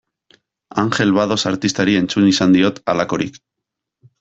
Angel 0.83 1.13
Bados 1.17 1.37
artistari 1.51 1.99
entzun 1.99 2.27
izan 2.33 2.59
diot 2.59 2.83
halakorik. 2.95 3.41